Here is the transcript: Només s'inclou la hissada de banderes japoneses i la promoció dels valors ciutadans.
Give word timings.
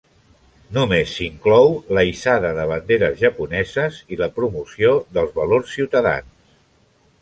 Només 0.77 1.11
s'inclou 1.19 1.69
la 1.99 2.05
hissada 2.13 2.55
de 2.61 2.65
banderes 2.73 3.21
japoneses 3.23 4.03
i 4.17 4.21
la 4.25 4.33
promoció 4.41 4.99
dels 5.19 5.39
valors 5.41 5.75
ciutadans. 5.79 6.39